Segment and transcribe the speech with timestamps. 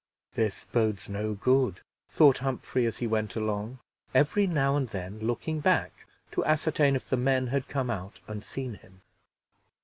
[0.33, 3.77] "This bodes no good," thought Humphrey as he went along,
[4.15, 5.91] every now and then looking back
[6.31, 9.01] to ascertain if the men had come out and seen him.